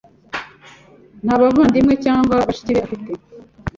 Nta 1.25 1.35
bavandimwe 1.41 1.93
cyangwa 2.05 2.33
bashiki 2.41 2.71
be 2.75 2.81
afite. 2.85 3.11